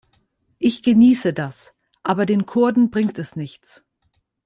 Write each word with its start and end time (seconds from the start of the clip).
Ich 0.57 0.81
genieße 0.81 1.31
das, 1.31 1.75
aber 2.01 2.25
den 2.25 2.47
Kurden 2.47 2.89
bringt 2.89 3.19
es 3.19 3.35
nichts. 3.35 3.83